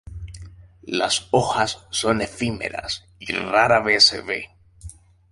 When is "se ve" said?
4.05-4.49